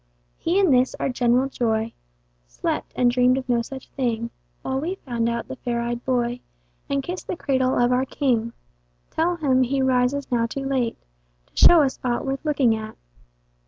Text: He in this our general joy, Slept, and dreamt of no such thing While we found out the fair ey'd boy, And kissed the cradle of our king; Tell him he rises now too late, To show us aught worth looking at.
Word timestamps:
He 0.39 0.57
in 0.59 0.71
this 0.71 0.95
our 0.99 1.09
general 1.09 1.47
joy, 1.47 1.93
Slept, 2.47 2.91
and 2.95 3.11
dreamt 3.11 3.37
of 3.37 3.47
no 3.47 3.61
such 3.61 3.87
thing 3.89 4.31
While 4.63 4.79
we 4.81 4.95
found 4.95 5.29
out 5.29 5.47
the 5.47 5.57
fair 5.57 5.79
ey'd 5.83 6.03
boy, 6.05 6.39
And 6.89 7.03
kissed 7.03 7.27
the 7.27 7.37
cradle 7.37 7.77
of 7.77 7.91
our 7.91 8.05
king; 8.05 8.53
Tell 9.11 9.35
him 9.35 9.61
he 9.61 9.79
rises 9.83 10.31
now 10.31 10.47
too 10.47 10.65
late, 10.65 10.97
To 11.45 11.55
show 11.67 11.83
us 11.83 11.99
aught 12.03 12.25
worth 12.25 12.43
looking 12.43 12.75
at. 12.75 12.95